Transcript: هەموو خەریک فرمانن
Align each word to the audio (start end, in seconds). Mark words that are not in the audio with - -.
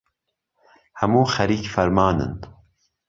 هەموو 0.99 1.25
خەریک 1.33 1.63
فرمانن 1.73 2.33